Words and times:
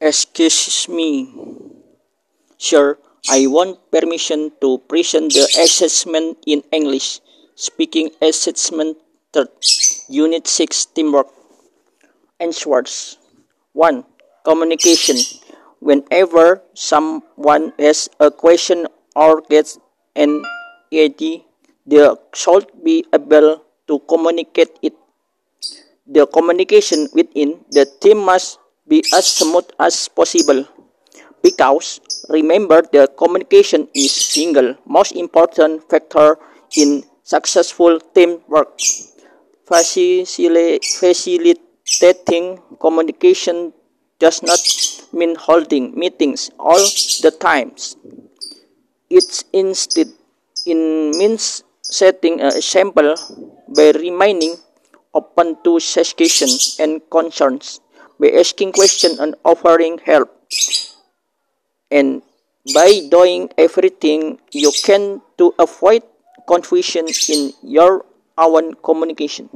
Excuse 0.00 0.88
me, 0.88 1.28
sir. 2.56 2.96
I 3.28 3.44
want 3.52 3.84
permission 3.92 4.48
to 4.64 4.78
present 4.88 5.28
the 5.36 5.44
assessment 5.60 6.38
in 6.46 6.64
English. 6.72 7.20
Speaking 7.54 8.08
assessment 8.24 8.96
third, 9.34 9.52
Unit 10.08 10.48
6 10.48 10.96
Teamwork. 10.96 11.28
Answers 12.40 13.18
1. 13.74 14.04
Communication. 14.42 15.20
Whenever 15.80 16.62
someone 16.72 17.74
has 17.78 18.08
a 18.20 18.30
question 18.30 18.88
or 19.14 19.42
gets 19.52 19.76
an 20.16 20.40
idea, 20.88 21.44
they 21.84 22.08
should 22.32 22.72
be 22.82 23.04
able 23.12 23.60
to 23.86 23.98
communicate 24.08 24.78
it. 24.80 24.94
The 26.06 26.26
communication 26.26 27.08
within 27.12 27.60
the 27.68 27.84
team 28.00 28.24
must 28.24 28.59
be 28.90 28.98
as 29.14 29.26
smooth 29.38 29.68
as 29.78 30.08
possible. 30.08 30.66
Because 31.42 32.00
remember 32.28 32.82
the 32.82 33.06
communication 33.16 33.88
is 33.94 34.12
single 34.12 34.74
most 34.84 35.12
important 35.12 35.88
factor 35.88 36.36
in 36.76 37.04
successful 37.22 38.00
teamwork. 38.14 38.76
Facili- 39.70 40.82
facilitating 40.98 42.58
communication 42.84 43.72
does 44.18 44.42
not 44.42 44.60
mean 45.12 45.34
holding 45.46 45.96
meetings 45.98 46.50
all 46.58 46.82
the 47.24 47.32
times. 47.48 47.96
It 49.08 49.44
instead 49.52 50.08
in 50.66 51.10
means 51.20 51.64
setting 51.82 52.40
an 52.40 52.52
example 52.60 53.14
by 53.76 53.90
remaining 53.92 54.56
open 55.14 55.56
to 55.64 55.80
suggestions 55.80 56.76
and 56.78 57.00
concerns 57.10 57.80
by 58.20 58.30
asking 58.42 58.72
questions 58.72 59.18
and 59.18 59.34
offering 59.44 59.98
help 60.04 60.28
and 61.90 62.22
by 62.74 63.00
doing 63.10 63.48
everything 63.56 64.38
you 64.52 64.70
can 64.84 65.20
to 65.38 65.54
avoid 65.58 66.02
confusion 66.46 67.06
in 67.28 67.52
your 67.62 68.04
own 68.36 68.74
communication. 68.74 69.48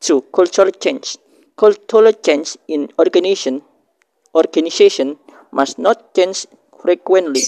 2. 0.00 0.22
Cultural 0.32 0.70
change. 0.70 1.16
Cultural 1.56 2.12
change 2.12 2.56
in 2.68 2.88
organization 2.98 3.62
organization 4.34 5.16
must 5.50 5.78
not 5.78 6.14
change 6.14 6.46
frequently 6.80 7.42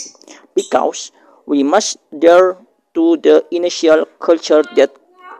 because 0.54 1.12
we 1.46 1.62
must 1.62 1.98
adhere 2.12 2.56
to 2.94 3.16
the 3.18 3.44
initial 3.52 4.04
culture 4.18 4.62
that 4.74 4.90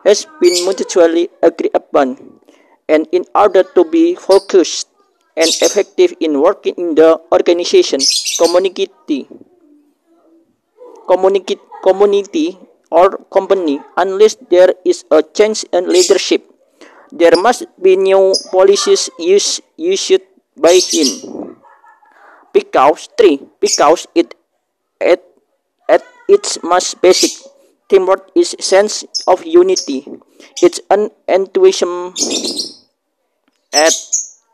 has 0.05 0.27
been 0.41 0.55
mutually 0.65 1.29
agreed 1.43 1.75
upon 1.75 2.15
and 2.89 3.09
in 3.13 3.25
order 3.35 3.63
to 3.63 3.85
be 3.85 4.15
focused 4.15 4.90
and 5.37 5.49
effective 5.63 6.15
in 6.21 6.41
working 6.41 6.75
in 6.77 6.95
the 6.95 7.21
organization, 7.33 8.01
community, 8.39 9.29
community, 11.83 12.59
or 12.91 13.17
company 13.31 13.81
unless 13.97 14.37
there 14.51 14.75
is 14.85 15.05
a 15.11 15.23
change 15.23 15.65
in 15.73 15.89
leadership. 15.89 16.45
There 17.13 17.35
must 17.37 17.67
be 17.81 17.97
new 17.97 18.35
policies 18.51 19.11
used, 19.19 19.63
used 19.77 20.23
by 20.57 20.79
him. 20.79 21.57
Because 22.53 23.09
three, 23.17 23.41
because 23.61 24.07
it 24.15 24.35
at, 25.01 25.23
at 25.89 26.03
its 26.29 26.59
most 26.63 27.01
basic 27.01 27.31
teamwork 27.89 28.31
is 28.35 28.55
sense 28.61 29.05
of 29.27 29.45
unity. 29.47 30.07
It's 30.63 30.81
an 30.91 31.11
enthusiasm 31.27 32.15
at 33.73 33.95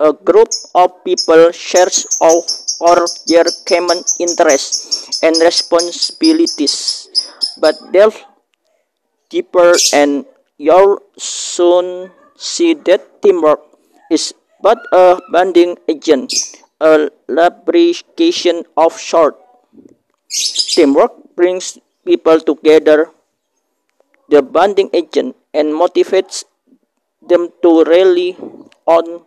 a 0.01 0.13
group 0.13 0.49
of 0.75 1.05
people 1.05 1.53
shares 1.53 2.05
of 2.21 2.45
or 2.81 3.07
their 3.27 3.45
common 3.67 4.05
interests 4.19 5.23
and 5.23 5.35
responsibilities, 5.41 7.09
but 7.61 7.75
delve 7.93 8.17
deeper 9.31 9.73
and 9.93 10.25
you'll 10.59 11.01
soon 11.17 12.11
see 12.37 12.75
that 12.75 13.23
teamwork 13.23 13.61
is 14.11 14.35
but 14.61 14.79
a 14.93 15.19
bonding 15.33 15.77
agent, 15.89 16.33
a 16.81 17.11
lubrication 17.29 18.65
of 18.77 18.93
sort. 18.93 19.37
Teamwork 20.75 21.13
brings 21.37 21.79
people 22.05 22.41
together, 22.41 23.11
the 24.29 24.43
bonding 24.43 24.91
agent, 24.93 25.37
and 25.53 25.69
motivates 25.73 26.45
them 27.23 27.49
to 27.63 27.85
rally 27.85 28.37
on 28.87 29.26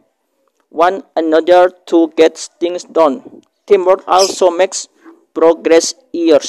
one 0.70 1.04
another 1.16 1.70
to 1.88 2.12
get 2.16 2.38
things 2.60 2.84
done. 2.84 3.42
Teamwork 3.66 4.04
also 4.08 4.50
makes 4.50 4.88
progress 5.34 5.94
easier. 6.14 6.40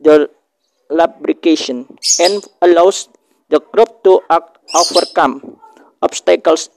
The 0.00 0.30
lubrication 0.90 1.86
and 2.18 2.44
allows 2.62 3.08
the 3.48 3.60
group 3.60 4.02
to 4.04 4.20
act, 4.30 4.58
overcome 4.74 5.58
obstacles 6.02 6.70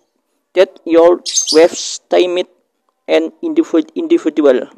that 0.53 0.79
your 0.85 1.21
waves 1.53 1.99
timid 2.09 2.47
and 3.07 3.31
individual. 3.41 4.69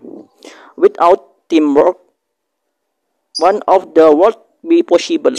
Without 0.76 1.50
teamwork, 1.50 1.98
one 3.38 3.62
of 3.68 3.94
the 3.94 4.14
won't 4.16 4.38
be 4.68 4.84
possible 4.84 5.36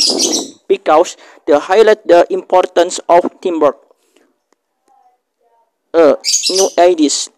because 0.68 1.16
they 1.46 1.58
highlight 1.58 2.06
the 2.06 2.26
importance 2.30 3.00
of 3.08 3.40
teamwork 3.40 3.85
uh, 5.94 6.16
new 6.50 6.68
ideas. 6.78 7.30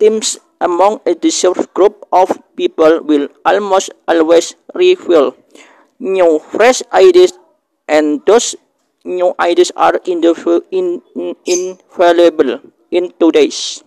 Teams 0.00 0.38
among 0.60 1.00
a 1.06 1.14
diverse 1.14 1.66
group 1.74 2.04
of 2.12 2.30
people 2.56 3.00
will 3.02 3.28
almost 3.44 3.90
always 4.08 4.54
reveal 4.74 5.34
new 6.00 6.38
fresh 6.52 6.82
ideas 6.92 7.32
and 7.88 8.20
those 8.26 8.56
new 9.04 9.34
ideas 9.38 9.72
are 9.76 10.00
in, 10.06 11.02
invaluable 11.46 12.60
in 12.90 13.12
today's 13.20 13.82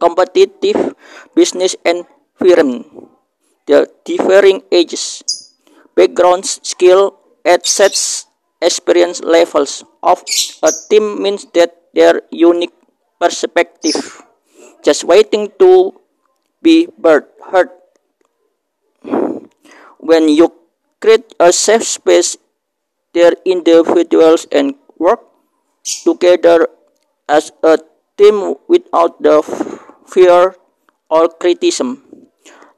competitive 0.00 0.94
business 1.34 1.76
environment. 1.84 2.86
The 3.66 3.90
differing 4.04 4.62
ages, 4.72 5.22
backgrounds, 5.94 6.60
skill, 6.62 7.18
assets, 7.44 8.26
experience 8.62 9.20
levels 9.22 9.84
of 10.02 10.22
a 10.62 10.70
team 10.90 11.22
means 11.22 11.46
that 11.54 11.76
their 11.94 12.22
unique 12.30 12.74
perspective, 13.20 14.22
just 14.84 15.04
waiting 15.04 15.50
to 15.58 15.94
be 16.62 16.88
heard. 17.50 17.70
When 19.98 20.28
you 20.28 20.52
create 21.00 21.34
a 21.38 21.52
safe 21.52 21.84
space, 21.84 22.36
there 23.14 23.34
individuals 23.44 24.46
and 24.52 24.74
work 24.98 25.20
together 26.04 26.68
as 27.28 27.52
a 27.62 27.78
team 28.16 28.54
without 28.68 29.22
the 29.22 29.42
fear 30.06 30.56
or 31.10 31.28
criticism. 31.28 32.02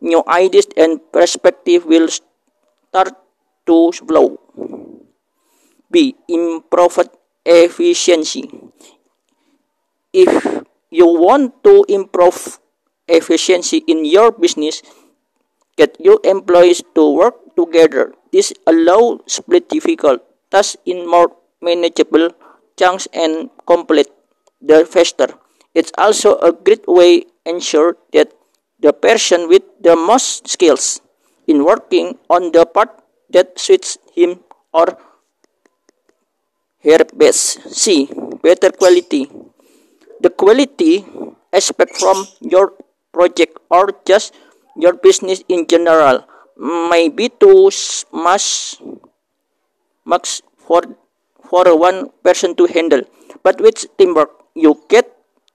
New 0.00 0.22
ideas 0.28 0.68
and 0.76 1.00
perspective 1.12 1.84
will 1.86 2.08
start 2.08 3.14
to 3.66 3.92
flow. 3.92 4.38
B. 5.90 6.16
Improved 6.28 7.10
efficiency 7.44 8.69
if 10.12 10.64
you 10.90 11.06
want 11.06 11.62
to 11.64 11.84
improve 11.88 12.58
efficiency 13.08 13.82
in 13.86 14.04
your 14.04 14.32
business, 14.32 14.82
get 15.76 15.96
your 15.98 16.18
employees 16.24 16.82
to 16.94 17.02
work 17.14 17.34
together. 17.56 18.14
This 18.32 18.52
allows 18.66 19.20
split 19.26 19.68
difficult 19.68 20.22
tasks 20.50 20.76
in 20.84 21.06
more 21.06 21.34
manageable 21.62 22.30
chunks 22.78 23.08
and 23.12 23.50
complete 23.66 24.08
the 24.60 24.84
faster. 24.84 25.28
It's 25.74 25.92
also 25.98 26.38
a 26.38 26.52
great 26.52 26.86
way 26.86 27.26
ensure 27.46 27.96
that 28.12 28.32
the 28.80 28.92
person 28.92 29.48
with 29.48 29.62
the 29.80 29.94
most 29.94 30.48
skills 30.48 31.00
in 31.46 31.64
working 31.64 32.18
on 32.28 32.52
the 32.52 32.66
part 32.66 32.90
that 33.30 33.58
suits 33.58 33.98
him 34.14 34.40
or 34.72 34.98
her 36.82 37.04
best. 37.14 37.60
C. 37.70 38.08
Better 38.42 38.70
quality 38.72 39.28
the 40.20 40.30
quality 40.30 41.04
aspect 41.52 41.96
from 41.96 42.26
your 42.40 42.74
project 43.12 43.58
or 43.70 43.90
just 44.06 44.34
your 44.76 44.92
business 44.92 45.42
in 45.48 45.66
general. 45.66 46.24
May 46.56 47.08
be 47.08 47.28
too 47.28 47.70
much 48.12 48.76
much 50.04 50.42
for 50.56 50.82
for 51.48 51.64
one 51.76 52.12
person 52.22 52.54
to 52.56 52.66
handle. 52.66 53.02
But 53.42 53.60
with 53.60 53.88
teamwork 53.96 54.30
you 54.54 54.76
get 54.88 55.08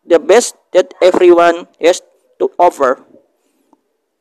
the 0.06 0.20
best 0.20 0.58
that 0.74 0.94
everyone 1.02 1.68
has 1.80 2.02
to 2.40 2.50
offer. 2.58 3.06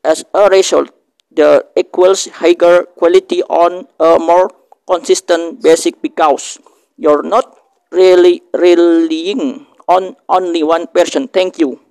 As 0.03 0.23
a 0.33 0.47
result 0.49 0.93
the 1.31 1.65
equals 1.75 2.29
higher 2.39 2.85
quality 2.95 3.43
on 3.43 3.87
a 3.99 4.19
more 4.19 4.49
consistent 4.87 5.61
basic 5.61 6.01
because 6.01 6.59
you're 6.95 7.23
not 7.23 7.57
really 7.91 8.41
relying 8.53 9.65
on 9.87 10.15
only 10.29 10.63
one 10.63 10.87
person. 10.87 11.27
Thank 11.27 11.59
you. 11.59 11.84